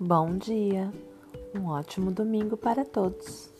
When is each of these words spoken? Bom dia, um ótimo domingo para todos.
Bom 0.00 0.38
dia, 0.38 0.92
um 1.52 1.66
ótimo 1.70 2.12
domingo 2.12 2.56
para 2.56 2.84
todos. 2.84 3.50